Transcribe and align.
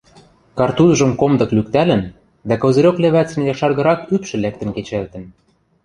Картузшым 0.57 1.11
комдык 1.19 1.49
лӱктӓлӹн, 1.55 2.03
дӓ 2.47 2.55
козырёк 2.61 2.97
лӹвӓцӹн 3.03 3.41
якшаргырак 3.51 3.99
ӱпшӹ 4.15 4.35
лӓктӹн 4.43 4.69
кечӓлтӹн. 4.75 5.23